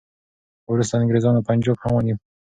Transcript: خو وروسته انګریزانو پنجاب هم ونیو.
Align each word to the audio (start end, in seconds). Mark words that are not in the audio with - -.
خو 0.63 0.69
وروسته 0.73 0.93
انګریزانو 1.01 1.45
پنجاب 1.47 1.77
هم 1.83 1.91
ونیو. 1.95 2.17